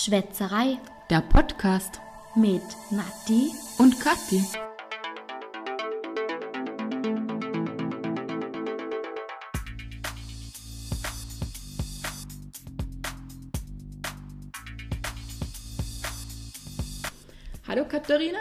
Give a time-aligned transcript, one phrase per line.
[0.00, 0.78] Schwätzerei
[1.10, 2.00] Der Podcast
[2.36, 3.50] mit Nati.
[3.78, 4.44] und Kathi.
[17.66, 18.38] Hallo Katharina,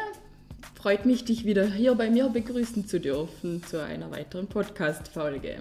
[0.75, 5.57] freut mich, dich wieder hier bei mir begrüßen zu dürfen zu einer weiteren Podcast-Folge.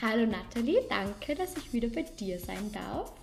[0.00, 3.19] Hallo Nathalie, danke, dass ich wieder bei dir sein darf.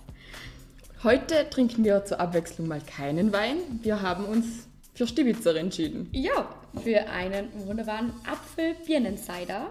[1.04, 3.58] Heute trinken wir zur Abwechslung mal keinen Wein.
[3.82, 6.08] Wir haben uns für Stibitzer entschieden.
[6.12, 6.48] Ja,
[6.82, 9.70] für einen wunderbaren Apfel-Birnen-Cider.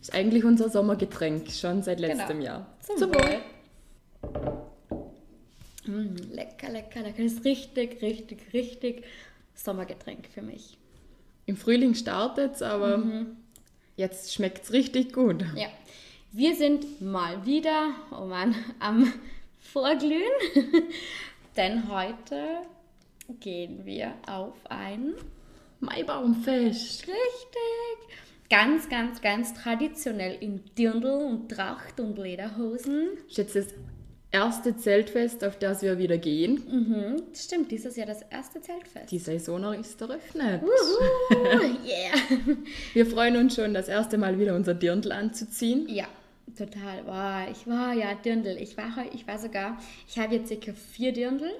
[0.00, 2.44] Ist eigentlich unser Sommergetränk, schon seit letztem Genau.
[2.44, 2.66] Jahr.
[2.80, 3.40] Zum Wohl.
[5.86, 7.22] Mm, lecker, lecker, lecker.
[7.22, 9.04] Das ist richtig, richtig, richtig
[9.54, 10.76] Sommergetränk für mich.
[11.46, 13.36] Im Frühling startet's, aber Mhm.
[13.96, 15.42] jetzt schmeckt's richtig gut.
[15.56, 15.68] Ja,
[16.32, 19.10] wir sind mal wieder, oh Mann, am
[19.58, 20.22] Vorglühen,
[21.56, 22.62] denn heute
[23.40, 25.14] gehen wir auf ein
[25.80, 27.02] Maibaumfest.
[27.02, 28.16] richtig,
[28.48, 33.08] ganz, ganz, ganz traditionell in Dirndl und Tracht und Lederhosen.
[33.28, 33.66] Ist jetzt das
[34.30, 36.62] erste Zeltfest, auf das wir wieder gehen.
[36.68, 39.10] Mhm, stimmt, dieses Jahr das erste Zeltfest.
[39.10, 40.62] Die Saison ist eröffnet.
[40.62, 41.34] Uhu,
[41.84, 42.56] yeah.
[42.92, 45.88] Wir freuen uns schon, das erste Mal wieder unser Dirndl anzuziehen.
[45.88, 46.06] Ja,
[46.56, 47.06] total.
[47.06, 48.56] Wow, ich war ja Dirndl.
[48.60, 51.50] Ich war, ich war sogar, ich habe jetzt circa vier Dirndl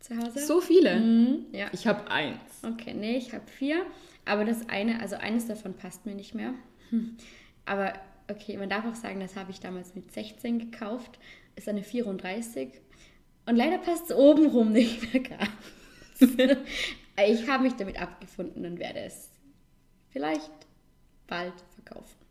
[0.00, 0.40] zu Hause.
[0.40, 0.98] So viele.
[0.98, 1.68] Mhm, ja.
[1.72, 2.40] Ich habe eins.
[2.62, 3.84] Okay, nee, ich habe vier.
[4.24, 6.54] Aber das eine, also eines davon passt mir nicht mehr.
[7.64, 7.92] Aber
[8.28, 11.18] okay, man darf auch sagen, das habe ich damals mit 16 gekauft.
[11.54, 12.70] Ist eine 34.
[13.46, 15.50] Und leider passt es obenrum nicht mehr ganz.
[17.26, 19.30] ich habe mich damit abgefunden und werde es
[20.10, 20.50] vielleicht
[21.26, 22.25] bald verkaufen.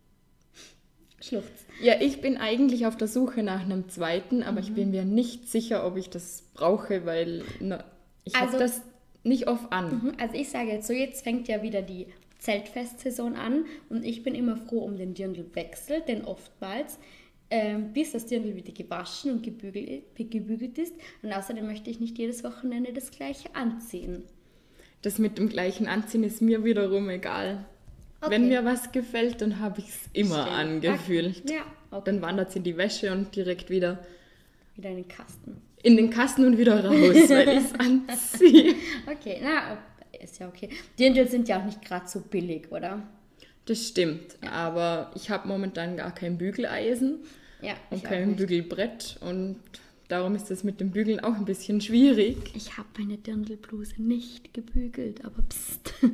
[1.21, 1.66] Schluchz.
[1.81, 4.75] Ja, ich bin eigentlich auf der Suche nach einem zweiten, aber ich Mhm.
[4.75, 7.83] bin mir nicht sicher, ob ich das brauche, weil na,
[8.23, 8.81] ich Also- habe das
[9.23, 10.02] nicht oft an.
[10.03, 12.08] Mhm, Also ich sage jetzt so, jetzt fängt ja wieder die
[12.39, 16.99] Zeltfestsaison an und ich bin immer froh um den Dirndlwechsel, denn oftmals,
[17.49, 20.93] ähm, bis das Dirndl wieder gewaschen und gebügelt, gebügelt ist
[21.23, 24.23] und außerdem möchte ich nicht jedes Wochenende das gleiche anziehen.
[25.02, 27.65] Das mit dem gleichen Anziehen ist mir wiederum egal.
[28.25, 28.31] Okay.
[28.36, 30.58] Wenn mir was gefällt, dann habe ich es immer Stimmt.
[30.86, 31.49] angefühlt.
[31.49, 32.02] Ja, okay.
[32.05, 33.99] Dann wandert es in die Wäsche und direkt wieder
[34.75, 35.61] Wieder in den Kasten.
[35.83, 36.95] in den Kasten und wieder raus,
[37.30, 38.75] weil ich es anziehe.
[39.11, 39.77] Okay, na,
[40.21, 40.69] ist ja okay.
[40.99, 43.02] Dirndl sind ja auch nicht gerade so billig, oder?
[43.65, 47.19] Das stimmt, aber ich habe momentan gar kein Bügeleisen
[47.61, 48.36] Ja, und kein.
[48.36, 49.57] Bügelbrett und
[50.07, 52.37] darum ist das mit dem Bügeln auch ein bisschen schwierig.
[52.55, 55.93] Ich habe meine Dirndlbluse nicht gebügelt, aber pst.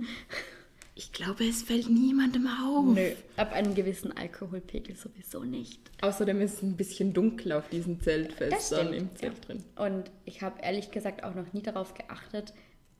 [1.02, 2.94] Ich glaube, es fällt niemandem auf.
[2.94, 5.80] Nö, ab einem gewissen Alkoholpegel sowieso nicht.
[6.02, 9.64] Außerdem ist es ein bisschen dunkel auf diesen Zeltfestern im Zelt drin.
[9.78, 12.54] Und ich habe ehrlich gesagt auch noch nie darauf geachtet,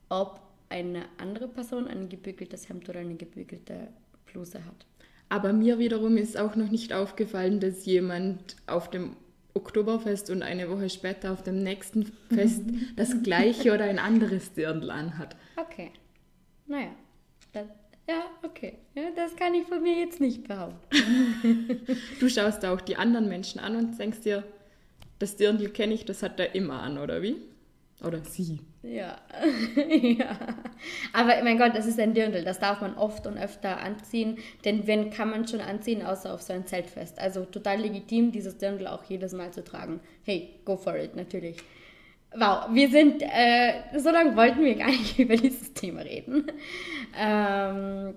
[0.08, 3.92] ob eine andere Person ein gebügeltes Hemd oder eine gebügelte
[4.26, 4.84] Bluse hat.
[5.28, 9.14] Aber mir wiederum ist auch noch nicht aufgefallen, dass jemand auf dem
[9.54, 12.64] Oktoberfest und eine Woche später auf dem nächsten Fest
[12.96, 15.36] das gleiche oder ein anderes Dirndl anhat.
[15.56, 15.92] Okay.
[16.66, 16.90] Naja.
[18.08, 18.78] Ja, okay.
[18.94, 20.76] Ja, das kann ich von mir jetzt nicht behaupten.
[22.20, 24.44] Du schaust da auch die anderen Menschen an und denkst dir,
[25.18, 27.36] das Dirndl kenne ich, das hat er immer an, oder wie?
[28.04, 28.60] Oder sie.
[28.82, 29.20] Ja.
[29.88, 30.36] ja.
[31.12, 32.42] Aber mein Gott, das ist ein Dirndl.
[32.42, 34.38] Das darf man oft und öfter anziehen.
[34.64, 37.20] Denn wenn kann man schon anziehen, außer auf so ein Zeltfest.
[37.20, 40.00] Also total legitim, dieses Dirndl auch jedes Mal zu tragen.
[40.24, 41.58] Hey, go for it, natürlich.
[42.34, 46.46] Wow, wir sind, äh, so lange wollten wir gar nicht über dieses Thema reden.
[47.18, 48.14] Ähm,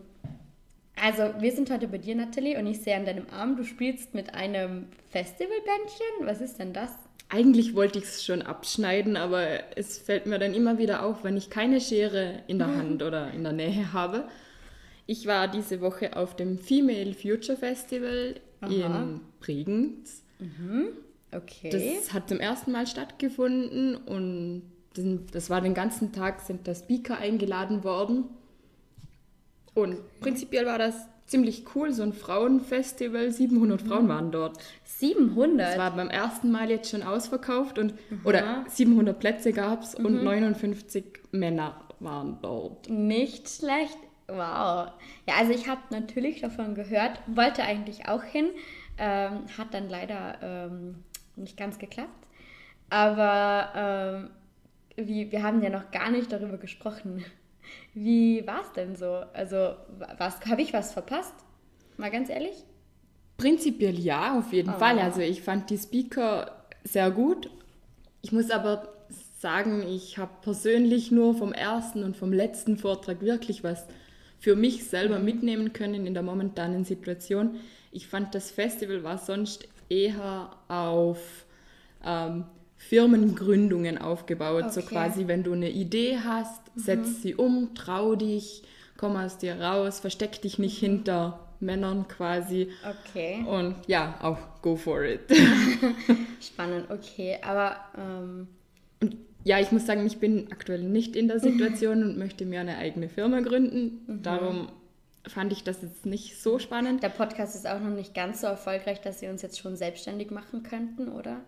[0.96, 4.14] also, wir sind heute bei dir, Nathalie, und ich sehe an deinem Arm, du spielst
[4.14, 6.06] mit einem Festivalbändchen.
[6.22, 6.92] Was ist denn das?
[7.28, 11.36] Eigentlich wollte ich es schon abschneiden, aber es fällt mir dann immer wieder auf, wenn
[11.36, 14.26] ich keine Schere in der Hand oder in der Nähe habe.
[15.08, 18.72] Ich war diese Woche auf dem Female Future Festival Aha.
[18.72, 20.24] in Bregenz.
[21.36, 21.70] Okay.
[21.70, 24.64] Das hat zum ersten Mal stattgefunden und
[25.32, 28.26] das war den ganzen Tag, sind da Speaker eingeladen worden.
[29.74, 30.96] Und prinzipiell war das
[31.26, 33.32] ziemlich cool, so ein Frauenfestival.
[33.32, 34.58] 700 Frauen waren dort.
[34.86, 35.68] 700.
[35.68, 37.94] Das war beim ersten Mal jetzt schon ausverkauft und
[38.24, 42.90] oder 700 Plätze gab es und 59 Männer waren dort.
[42.90, 43.98] Nicht schlecht.
[44.28, 44.92] Wow.
[45.28, 48.48] Ja, also ich habe natürlich davon gehört, wollte eigentlich auch hin,
[48.98, 50.96] ähm, hat dann leider ähm,
[51.38, 52.28] nicht ganz geklappt.
[52.90, 54.30] Aber
[54.98, 57.26] ähm, wie, wir haben ja noch gar nicht darüber gesprochen.
[57.96, 59.24] Wie war es denn so?
[59.34, 59.76] Also,
[60.20, 61.34] was habe ich was verpasst?
[61.98, 62.64] Mal ganz ehrlich?
[63.38, 64.78] Prinzipiell ja, auf jeden Oh.
[64.78, 65.00] Fall.
[65.00, 67.50] Also ich fand die Speaker sehr gut.
[68.22, 68.94] Ich muss aber
[69.40, 73.86] sagen, ich habe persönlich nur vom ersten und vom letzten Vortrag wirklich was
[74.40, 77.56] für mich selber mitnehmen können in der momentanen Situation.
[77.92, 81.46] Ich fand, das Festival war sonst eher auf
[82.04, 82.46] ähm,
[82.78, 84.72] Firmengründungen aufgebaut.
[84.74, 84.90] So Okay.
[84.90, 84.98] Mhm.
[84.98, 88.64] quasi, wenn du eine Idee hast, setz sie um, trau dich,
[88.98, 90.86] komm aus dir raus, versteck dich nicht Mhm.
[90.88, 92.70] hinter Männern quasi.
[93.08, 93.44] Okay.
[93.48, 95.22] Und ja, auch go for it.
[96.42, 97.38] Spannend, okay.
[97.42, 98.48] Aber ähm,
[99.02, 102.60] Und ja, ich muss sagen, ich bin aktuell nicht in der Situation und möchte mir
[102.62, 104.02] eine eigene Firma gründen.
[104.08, 104.22] Mhm.
[104.24, 104.68] Darum
[105.28, 107.02] fand ich das jetzt nicht so spannend.
[107.04, 110.32] der Podcast ist auch noch nicht ganz so erfolgreich, dass Sie uns jetzt schon selbstständig
[110.32, 111.42] machen könnten, oder?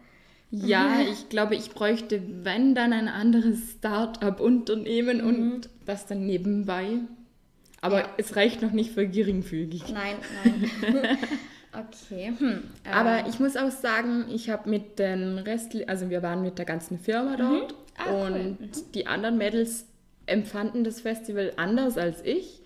[0.50, 7.00] Ja, ich glaube, ich bräuchte, wenn dann ein anderes Start-up-Unternehmen und das dann nebenbei.
[7.82, 8.02] Aber Mhm.
[8.04, 8.10] Ja.
[8.18, 9.84] es reicht noch nicht für geringfügig.
[9.94, 11.18] Nein, nein.
[11.74, 12.34] okay.
[12.38, 12.64] Hm.
[12.84, 16.58] äh, Aber ich muss auch sagen, ich habe mit den Rest, also wir waren mit
[16.58, 18.56] der ganzen Firma dort Ah, cool.
[18.60, 19.86] und die anderen Mädels
[20.28, 22.62] empfanden das Festival anders als ich.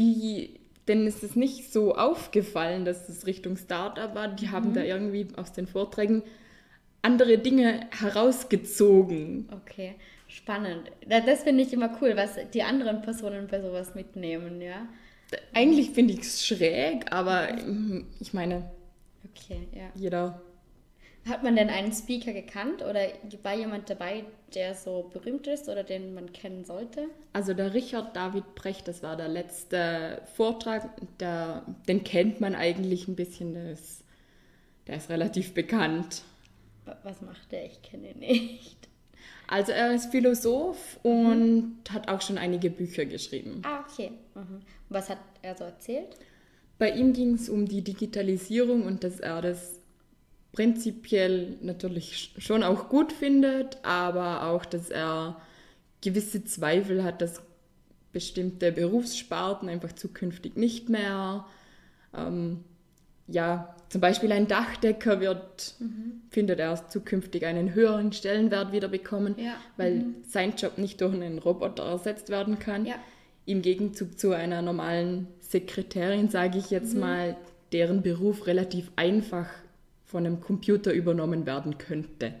[0.00, 0.58] Die,
[0.88, 4.28] denen ist es nicht so aufgefallen, dass es Richtung Startup war.
[4.28, 4.50] Die Mhm.
[4.52, 6.22] haben da irgendwie aus den Vorträgen
[7.02, 9.48] andere Dinge herausgezogen.
[9.52, 9.94] Okay,
[10.28, 10.90] spannend.
[11.06, 14.88] Da- Das finde ich immer cool, was die anderen Personen bei sowas mitnehmen, ja.
[15.54, 18.70] Eigentlich finde ich es schräg, aber mm, ich meine,
[19.32, 19.90] Okay, ja.
[19.94, 20.42] jeder
[21.28, 23.00] Hat man denn einen Speaker gekannt oder
[23.42, 24.24] war jemand dabei,
[24.54, 27.06] der so berühmt ist oder den man kennen sollte?
[27.32, 30.88] Also der Richard David Brecht, das war der letzte Vortrag,
[31.18, 34.02] der, den kennt man eigentlich ein bisschen, der ist,
[34.86, 36.22] der ist relativ bekannt.
[36.86, 37.66] Wa- Was macht der?
[37.66, 38.88] Ich kenne ihn nicht.
[39.46, 43.60] Also er ist Philosoph und hat auch schon einige Bücher geschrieben.
[43.64, 44.12] Ah, okay.
[44.34, 44.62] Mhm.
[44.88, 46.16] Was hat er so erzählt?
[46.78, 49.79] Bei ihm ging es um die Digitalisierung und dass er das
[50.52, 55.40] prinzipiell natürlich schon auch gut findet, aber auch, dass er
[56.00, 57.42] gewisse Zweifel hat, dass
[58.12, 61.46] bestimmte Berufssparten einfach zukünftig nicht mehr,
[62.16, 62.64] ähm,
[63.28, 65.74] ja, zum Beispiel ein Dachdecker wird,
[66.30, 69.54] findet er zukünftig einen höheren Stellenwert wieder bekommen, Ja.
[69.76, 72.86] weil sein Job nicht durch einen Roboter ersetzt werden kann.
[72.86, 72.96] Ja.
[73.46, 77.36] Im Gegenzug zu einer normalen Sekretärin, sage ich jetzt mal,
[77.72, 79.48] deren Beruf relativ einfach
[80.10, 82.34] von einem Computer übernommen werden könnte.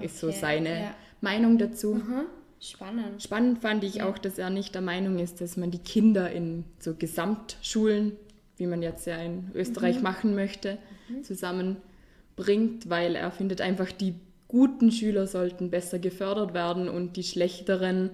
[0.00, 0.94] Ist so Okay, seine ja.
[1.20, 1.94] Meinung dazu.
[1.94, 2.26] Mhm.
[2.60, 3.22] Spannend.
[3.22, 6.64] Spannend fand ich auch, dass er nicht der Meinung ist, dass man die Kinder in
[6.78, 8.12] so Gesamtschulen,
[8.56, 10.78] wie man jetzt ja in Österreich machen möchte,
[11.22, 14.14] zusammenbringt, weil er findet einfach, die
[14.48, 18.10] guten Schüler sollten besser gefördert werden und die schlechteren,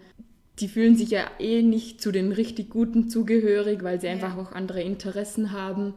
[0.58, 4.52] die fühlen sich ja eh nicht zu den richtig guten zugehörig, weil sie einfach auch
[4.52, 5.94] andere Interessen haben.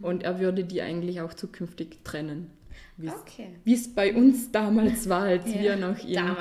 [0.00, 2.50] Und er würde die eigentlich auch zukünftig trennen.
[2.96, 3.48] Wie es- Okay.
[3.64, 6.10] Wie es bei uns damals war, als Ja, wir noch in.
[6.10, 6.36] Ja.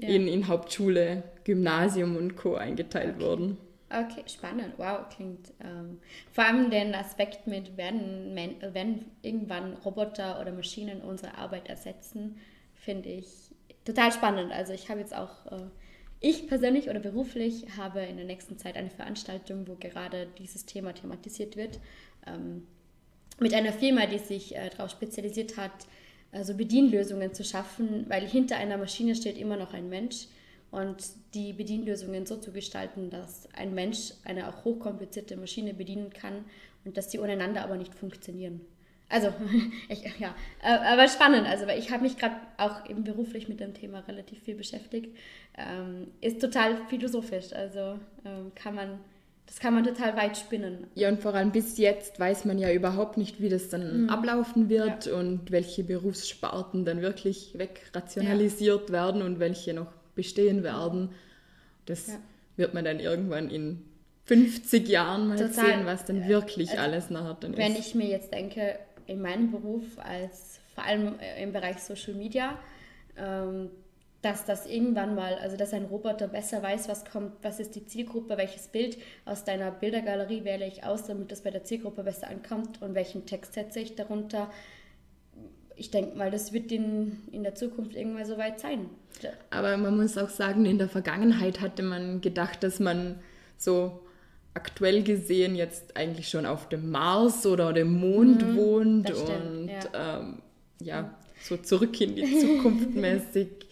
[0.00, 2.54] in, in Hauptschule, Gymnasium und Co.
[2.54, 3.56] eingeteilt wurden.
[3.90, 4.74] Okay, spannend.
[4.76, 5.52] Wow, klingt.
[5.64, 5.98] Ähm,
[6.30, 8.36] vor allem den Aspekt mit, werden,
[8.72, 12.36] wenn irgendwann Roboter oder Maschinen unsere Arbeit ersetzen,
[12.74, 13.26] finde ich
[13.84, 14.52] total spannend.
[14.52, 15.62] Also ich habe jetzt auch, äh,
[16.20, 20.92] ich persönlich oder beruflich habe in der nächsten Zeit eine Veranstaltung, wo gerade dieses Thema
[20.92, 21.80] thematisiert wird.
[22.34, 22.66] Ähm,
[23.40, 25.72] mit einer Firma, die sich äh, darauf spezialisiert hat,
[26.32, 30.26] also Bedienlösungen zu schaffen, weil hinter einer Maschine steht immer noch ein Mensch
[30.70, 30.96] und
[31.34, 36.44] die Bedienlösungen so zu gestalten, dass ein Mensch eine auch hochkomplizierte Maschine bedienen kann
[36.84, 38.60] und dass die untereinander aber nicht funktionieren.
[39.08, 39.32] Also,
[39.88, 43.60] ich, ja, äh, aber spannend, also weil ich habe mich gerade auch eben beruflich mit
[43.60, 45.16] dem Thema relativ viel beschäftigt.
[45.56, 49.00] Ähm, ist total philosophisch, also ähm, kann man,
[49.48, 50.86] das kann man total weit spinnen.
[50.94, 54.10] Ja, und vor allem bis jetzt weiß man ja überhaupt nicht, wie das dann Mhm.
[54.10, 61.10] ablaufen wird und welche Berufssparten dann wirklich wegrationalisiert werden und welche noch bestehen werden.
[61.86, 62.14] Das Ja.
[62.56, 63.82] wird man dann irgendwann in
[64.26, 65.52] 50 Jahren mal Total.
[65.78, 67.78] sehen, was dann wirklich also, alles nachher dann Wenn ist.
[67.88, 72.58] ich mir jetzt denke, in meinem Beruf als vor allem äh, im Bereich Social Media,
[73.16, 73.70] ähm,
[74.22, 77.86] dass das irgendwann mal, also dass ein Roboter besser weiß, was kommt, was ist die
[77.86, 82.28] Zielgruppe, welches Bild aus deiner Bildergalerie wähle ich aus, damit das bei der Zielgruppe besser
[82.28, 84.50] ankommt und welchen Text setze ich darunter.
[85.76, 88.90] Ich denke mal, das wird in, in der Zukunft irgendwann so weit sein.
[89.50, 93.20] Aber man muss auch sagen, in der Vergangenheit hatte man gedacht, dass man
[93.56, 94.00] so
[94.54, 99.68] aktuell gesehen jetzt eigentlich schon auf dem Mars oder dem Mond wohnt Mhm, stimmt, und
[99.68, 100.18] ja.
[100.18, 100.42] Ähm,
[100.80, 103.67] ja, so zurück in die Zukunft mäßig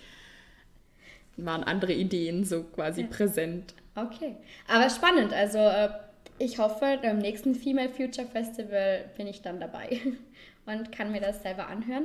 [1.36, 3.74] waren andere Ideen so quasi präsent.
[3.94, 4.36] Okay,
[4.68, 5.32] aber spannend.
[5.32, 5.88] Also äh,
[6.38, 10.00] ich hoffe, beim nächsten Female Future Festival bin ich dann dabei
[10.66, 12.04] und kann mir das selber anhören.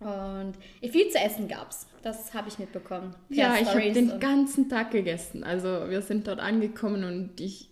[0.00, 0.54] Und
[0.92, 1.86] viel zu essen gab es.
[2.02, 3.14] Das habe ich mitbekommen.
[3.30, 5.42] Ja, ich habe den ganzen Tag gegessen.
[5.42, 7.68] Also wir sind dort angekommen und ich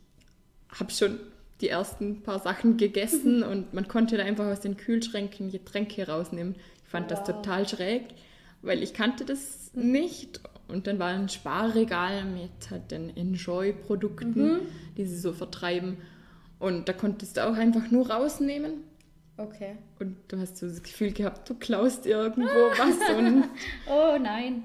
[0.76, 1.20] habe schon
[1.60, 6.56] die ersten paar Sachen gegessen und man konnte da einfach aus den Kühlschränken Getränke rausnehmen.
[6.84, 7.26] Ich fand das Wow.
[7.26, 8.02] total schräg,
[8.66, 10.40] weil ich kannte das nicht.
[10.68, 14.62] Und dann war ein Sparregal mit halt den Enjoy-Produkten,
[14.96, 15.98] die sie so vertreiben.
[16.58, 18.84] Und da konntest du auch einfach nur rausnehmen.
[19.36, 19.76] Okay.
[19.98, 23.44] Und du hast so das Gefühl gehabt, du klaust irgendwo was und
[23.88, 24.64] Oh nein.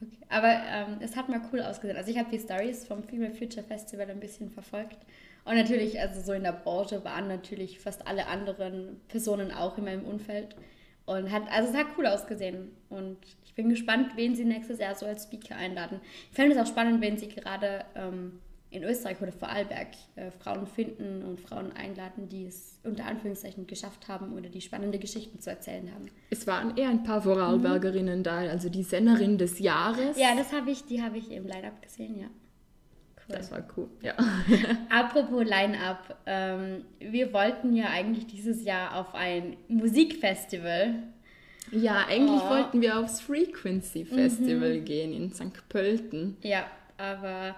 [0.00, 0.16] Okay.
[0.28, 1.96] Aber ähm, es hat mal cool ausgesehen.
[1.96, 4.98] Also ich habe die Stories vom Female Future Festival ein bisschen verfolgt.
[5.44, 9.84] Und natürlich, also so in der Branche waren natürlich fast alle anderen Personen auch in
[9.84, 10.56] meinem Umfeld.
[11.06, 12.72] Und hat, also es hat cool ausgesehen.
[12.88, 16.00] Und ich bin gespannt, wen sie nächstes Jahr so als Speaker einladen.
[16.30, 20.66] Ich fände es auch spannend, wenn sie gerade ähm, in Österreich oder Vorarlberg äh, Frauen
[20.66, 25.50] finden und Frauen einladen, die es unter Anführungszeichen geschafft haben oder die spannende Geschichten zu
[25.50, 26.06] erzählen haben.
[26.30, 30.18] es waren eher ein paar Vorarlbergerinnen da, also die Sennerin des Jahres.
[30.18, 32.26] Ja, das habe ich, die habe ich im Line-Up gesehen, ja.
[33.28, 34.14] Das war cool, ja.
[34.88, 40.94] Apropos Line-Up, ähm, wir wollten ja eigentlich dieses Jahr auf ein Musikfestival.
[41.72, 42.50] Ja, eigentlich Oh.
[42.50, 45.68] wollten wir aufs Frequency Festival gehen in St.
[45.68, 46.36] Pölten.
[46.42, 46.64] Ja,
[46.96, 47.56] aber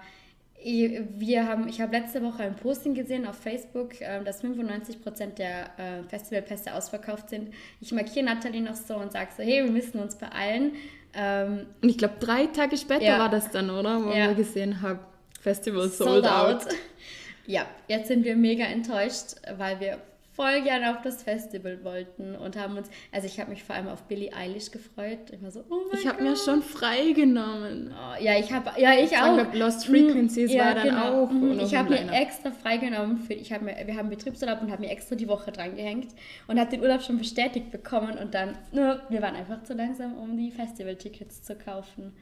[0.63, 5.37] ich- wir haben, ich habe letzte Woche ein Posting gesehen auf Facebook, ähm, dass 95%
[5.37, 7.53] der äh, Festivalpässe ausverkauft sind.
[7.79, 10.71] Ich markiere Nathalie noch so und sage so, hey, wir müssen uns beeilen.
[11.13, 13.19] Ähm, Und ich glaube, drei Tage später Ja.
[13.19, 14.03] war das dann, oder?
[14.03, 14.27] Wo Ja.
[14.29, 14.99] wir gesehen haben,
[15.41, 16.65] Festival sold, out.
[17.47, 19.97] Ja, jetzt sind wir mega enttäuscht, weil wir
[20.39, 23.89] voll gerne auf das Festival wollten und haben uns, also ich habe mich vor allem
[23.89, 25.31] auf Billie Eilish gefreut.
[25.33, 27.91] Ich war so, oh mein Ich habe mir schon freigenommen.
[27.91, 29.35] Oh, ja, ich habe, ja, ich auch.
[29.35, 31.59] wir, Lost Frequencies Mm, war dann auch Mhm.
[31.59, 34.91] Ich habe mir extra freigenommen für, ich habe mir, wir haben Betriebsurlaub und haben mir
[34.91, 36.13] extra die Woche dran gehängt
[36.47, 40.17] und habe den Urlaub schon bestätigt bekommen und dann, nur, wir waren einfach zu langsam,
[40.17, 42.13] um die Festivaltickets zu kaufen.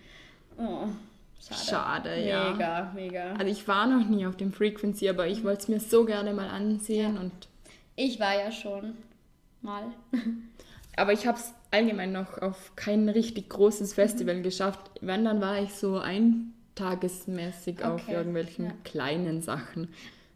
[0.58, 0.88] Oh,
[1.42, 1.66] schade.
[1.70, 2.52] Schade, ja.
[2.52, 3.32] Mega, mega.
[3.34, 6.34] Also ich war noch nie auf dem Frequency, aber ich wollte es mir so gerne
[6.34, 7.16] mal ansehen.
[7.16, 7.22] Ja.
[7.22, 7.32] Und,
[7.96, 8.96] Ich war ja schon
[9.62, 9.84] mal.
[10.98, 14.92] aber ich habe es allgemein noch auf kein richtig großes Festival geschafft.
[15.02, 18.72] Wenn, dann war ich so eintagesmäßig auf Okay, irgendwelchen ja.
[18.84, 19.90] kleinen Sachen.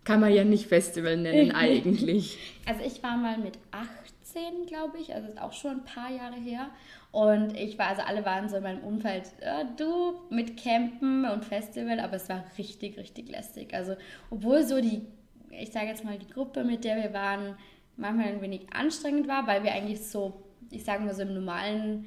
[0.04, 2.38] Kann man ja nicht Festival nennen eigentlich.
[2.66, 6.36] Also ich war mal mit 18, glaube ich, also ist auch schon ein paar Jahre
[6.36, 6.70] her.
[7.12, 11.44] Und ich war, also alle waren so in meinem Umfeld, äh, du mit Campen und
[11.44, 13.74] Festival, aber es war richtig, richtig lästig.
[13.74, 13.96] Also
[14.30, 15.02] obwohl so die,
[15.50, 17.56] ich sage jetzt mal die Gruppe, mit der wir waren,
[17.98, 20.42] manchmal ein wenig anstrengend war, weil wir eigentlich so,
[20.72, 22.06] ich sage mal so im normalen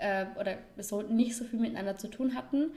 [0.00, 2.70] äh, oder so nicht so viel miteinander zu tun hatten.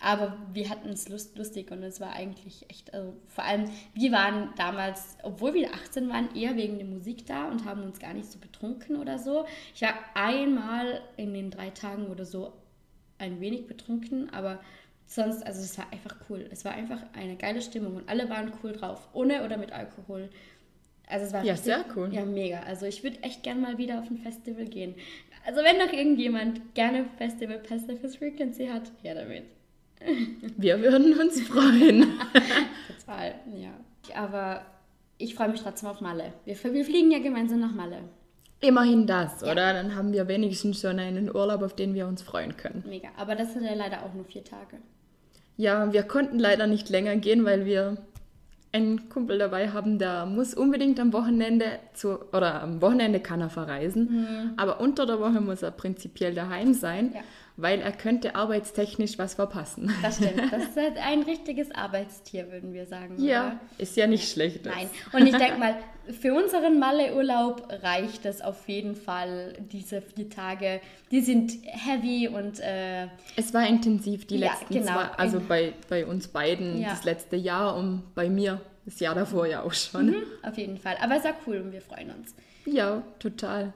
[0.00, 4.12] Aber wir hatten es lust, lustig und es war eigentlich echt, also vor allem, wir
[4.12, 8.12] waren damals, obwohl wir 18 waren, eher wegen der Musik da und haben uns gar
[8.12, 9.46] nicht so betrunken oder so.
[9.74, 12.52] Ich war einmal in den drei Tagen oder so
[13.18, 14.60] ein wenig betrunken, aber
[15.06, 16.48] sonst, also es war einfach cool.
[16.50, 20.28] Es war einfach eine geile Stimmung und alle waren cool drauf, ohne oder mit Alkohol.
[21.06, 22.12] Also es war Ja, richtig, sehr cool.
[22.12, 22.60] Ja, mega.
[22.60, 24.94] Also ich würde echt gern mal wieder auf ein Festival gehen.
[25.46, 29.44] Also wenn noch irgendjemand gerne Festivalpässe fürs Frequency hat, her damit.
[30.56, 32.06] Wir würden uns freuen.
[33.00, 33.70] Total, ja.
[34.22, 34.62] Aber
[35.18, 36.32] ich freue mich trotzdem auf Malle.
[36.44, 37.98] Wir, wir fliegen ja gemeinsam nach Malle.
[38.60, 39.52] Immerhin das, Ja.
[39.52, 39.72] oder?
[39.74, 42.82] Dann haben wir wenigstens schon einen Urlaub, auf den wir uns freuen können.
[42.88, 43.08] Mega.
[43.16, 44.76] Aber das sind ja leider auch nur vier Tage.
[45.56, 47.96] Ja, wir konnten leider nicht länger gehen, weil wir
[48.72, 53.48] einen Kumpel dabei haben, der muss unbedingt am Wochenende zu, oder am Wochenende kann er
[53.50, 57.14] verreisen, aber unter der Woche muss er prinzipiell daheim sein, Mhm.
[57.14, 57.20] Ja.
[57.56, 59.92] Weil er könnte arbeitstechnisch was verpassen.
[60.02, 60.40] Das stimmt.
[60.50, 63.16] Das ist halt ein richtiges Arbeitstier, würden wir sagen.
[63.22, 63.60] Ja, Oder?
[63.78, 64.64] ist ja nicht schlecht.
[64.64, 64.88] Nein.
[65.12, 65.76] Und ich denke mal,
[66.20, 70.80] für unseren Malle-Urlaub reicht es auf jeden Fall, diese vier Tage.
[71.10, 73.06] Die sind heavy und äh,
[73.36, 74.92] Es war intensiv die Ja, letzten genau.
[74.92, 76.90] zwei, also bei, bei uns beiden Ja.
[76.90, 80.06] das letzte Jahr und bei mir das Jahr davor ja auch schon.
[80.08, 80.96] mhm, auf jeden Fall.
[81.00, 82.34] Aber es war cool und wir freuen uns.
[82.66, 83.72] Ja, total.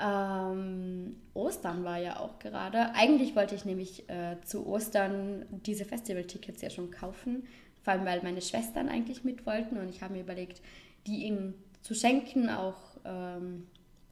[0.00, 0.50] Ja.
[0.52, 2.94] Ähm, Ostern war ja auch gerade.
[2.94, 7.46] Eigentlich wollte ich nämlich äh, zu Ostern diese Festivaltickets ja schon kaufen,
[7.82, 10.60] vor allem weil meine Schwestern eigentlich mit wollten und ich habe mir überlegt,
[11.06, 13.66] die ihnen zu schenken, auch ähm,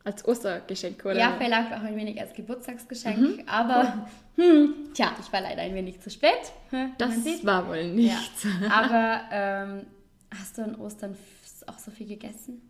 [0.04, 1.18] Als Ostergeschenk, oder?
[1.18, 6.00] ja, vielleicht auch ein wenig als Geburtstagsgeschenk, aber hm, tja, ich war leider ein wenig
[6.00, 6.52] zu spät.
[6.99, 7.85] das war wohl Ja.
[7.85, 8.47] nichts.
[8.71, 9.87] Aber ähm,
[10.38, 11.16] hast du an Ostern
[11.66, 12.62] auch so viel gegessen?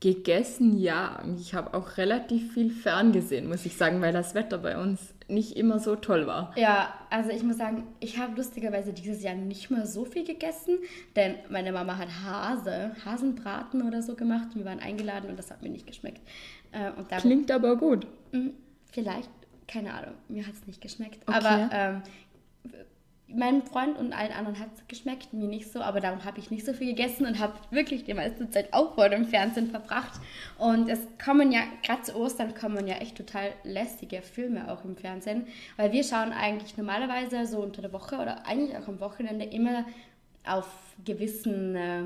[0.00, 1.22] Gegessen, ja.
[1.38, 5.56] Ich habe auch relativ viel ferngesehen, muss ich sagen, weil das Wetter bei uns nicht
[5.56, 6.52] immer so toll war.
[6.56, 10.78] Ja, also ich muss sagen, ich habe lustigerweise dieses Jahr nicht mehr so viel gegessen,
[11.16, 15.62] denn meine Mama hat Hase, Hasenbraten oder so gemacht wir waren eingeladen und das hat
[15.62, 16.20] mir nicht geschmeckt.
[16.72, 18.06] Äh, und Klingt aber gut.
[18.32, 18.50] Mm,
[18.90, 19.30] Vielleicht,
[19.66, 21.20] keine Ahnung, mir hat es nicht geschmeckt.
[21.26, 21.36] Okay.
[21.36, 22.02] Aber ähm,
[23.34, 26.50] meinem Freund und allen anderen hat es geschmeckt, mir nicht so, aber darum habe ich
[26.50, 30.20] nicht so viel gegessen und habe wirklich die meiste Zeit auch vor dem Fernsehen verbracht.
[30.56, 34.96] Und es kommen ja, gerade zu Ostern kommen ja echt total lästige Filme auch im
[34.96, 39.44] Fernsehen, weil wir schauen eigentlich normalerweise so unter der Woche oder eigentlich auch am Wochenende
[39.44, 39.84] immer
[40.46, 40.66] auf
[41.04, 42.02] gewissen äh,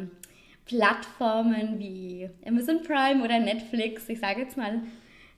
[0.67, 4.83] Plattformen wie Amazon Prime oder Netflix, ich sage jetzt mal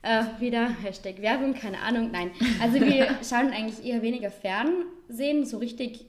[0.05, 2.31] äh, wieder Hashtag Werbung, keine Ahnung, nein.
[2.61, 6.05] Also wir schauen eigentlich eher weniger Fernsehen, so richtig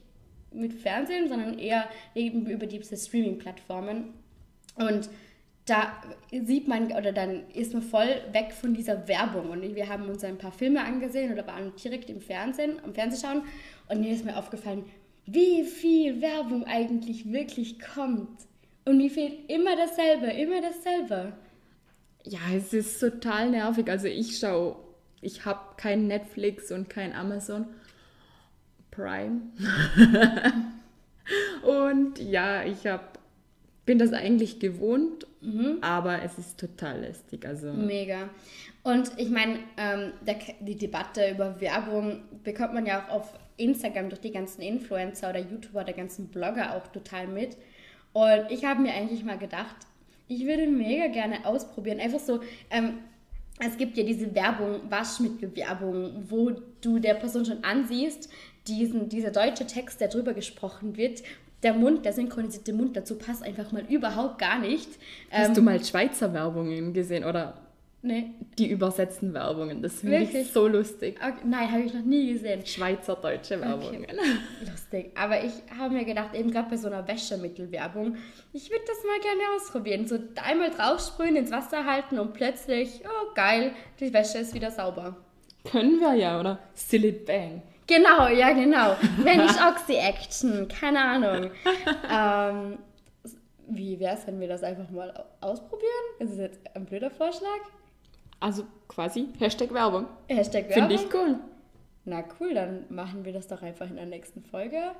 [0.51, 1.85] mit Fernsehen, sondern eher
[2.15, 4.13] eben über diese Streaming-Plattformen.
[4.75, 5.09] Und
[5.65, 6.01] da
[6.31, 9.49] sieht man, oder dann ist man voll weg von dieser Werbung.
[9.49, 13.41] Und wir haben uns ein paar Filme angesehen oder waren direkt im Fernsehen, am Fernsehschauen.
[13.89, 14.85] Und mir ist mir aufgefallen,
[15.25, 18.47] wie viel Werbung eigentlich wirklich kommt.
[18.85, 21.33] Und wie viel immer dasselbe, immer dasselbe.
[22.29, 23.89] Ja, es ist total nervig.
[23.89, 24.75] Also ich schaue,
[25.21, 27.65] ich habe kein Netflix und kein Amazon
[28.91, 29.41] Prime.
[31.63, 33.19] und ja, ich hab,
[33.85, 35.25] bin das eigentlich gewohnt,
[35.81, 37.45] aber es ist total lästig.
[37.45, 38.29] Also Mega.
[38.83, 40.13] Und ich meine, ähm,
[40.59, 45.39] die Debatte über Werbung bekommt man ja auch auf Instagram durch die ganzen Influencer oder
[45.39, 47.57] YouTuber, der ganzen Blogger auch total mit.
[48.13, 49.75] Und ich habe mir eigentlich mal gedacht,
[50.27, 51.99] ich würde mega gerne ausprobieren.
[51.99, 52.99] Einfach so, ähm,
[53.59, 58.29] es gibt ja diese Werbung, Waschmittelwerbung, wo du der Person schon ansiehst,
[58.67, 61.23] diesen, dieser deutsche Text, der drüber gesprochen wird,
[61.63, 64.89] der Mund, der synchronisierte Mund dazu passt einfach mal überhaupt gar nicht.
[65.31, 67.66] Ähm, hast du mal Schweizer Werbungen gesehen oder
[68.01, 69.81] nee, die übersetzten Werbungen?
[69.81, 71.17] Das finde ich so lustig.
[71.21, 72.65] okay, nein, habe ich noch nie gesehen.
[72.65, 74.05] Schweizerdeutsche Werbungen.
[74.69, 75.11] Lustig.
[75.17, 78.15] Aber ich habe mir gedacht, eben gerade bei so einer Wäschemittelwerbung,
[78.53, 80.07] ich würde das mal gerne ausprobieren.
[80.07, 85.17] So einmal draufsprühen, ins Wasser halten und plötzlich, oh geil, die Wäsche ist wieder sauber.
[85.69, 86.59] Können wir ja, oder?
[86.73, 87.61] Silly Bang.
[87.87, 88.95] Genau, ja, genau.
[89.23, 91.51] Wenn nicht Oxy-Action, keine Ahnung.
[92.11, 92.77] ähm,
[93.69, 95.89] wie wäre es, wenn wir das einfach mal au- ausprobieren?
[96.19, 97.59] Ist es jetzt ein blöder Vorschlag?
[98.39, 100.05] Also quasi Hashtag Werbung.
[100.27, 101.05] Hashtag Finde Werbung?
[101.07, 101.35] ich cool.
[102.05, 104.91] Na cool, dann machen wir das doch einfach in der nächsten Folge.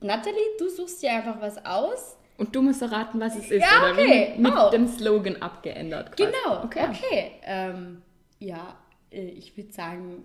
[0.00, 2.16] Nathalie, du suchst dir einfach was aus.
[2.38, 3.60] Und du musst erraten, was es ist.
[3.60, 4.32] Ja, okay.
[4.36, 4.70] wie mit Oh.
[4.70, 6.16] dem Slogan abgeändert.
[6.16, 6.32] Quasi.
[6.32, 6.86] Genau, Okay.
[6.88, 7.30] okay.
[7.44, 8.02] Ähm,
[8.40, 8.76] ja,
[9.12, 10.24] äh, ich würde sagen,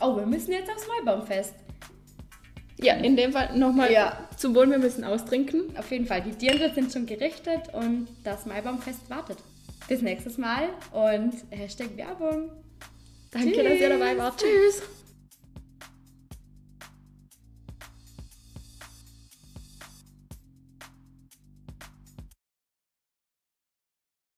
[0.00, 1.54] oh, wir müssen jetzt aufs Maibaumfest.
[2.78, 4.28] Ja, in dem Fall nochmal Ja.
[4.36, 5.74] zum Wohl, wir müssen austrinken.
[5.78, 9.38] Auf jeden Fall, die Dirndl sind schon gerichtet und das Maibaumfest wartet.
[9.88, 12.50] Bis nächstes Mal und Hashtag Werbung.
[13.30, 14.38] Danke, dass ihr dabei wart.
[14.38, 14.82] Tschüss.